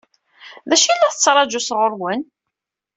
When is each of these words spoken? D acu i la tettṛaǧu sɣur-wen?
D 0.69 0.71
acu 0.75 0.87
i 0.91 0.95
la 0.95 1.11
tettṛaǧu 1.13 1.59
sɣur-wen? 1.61 2.21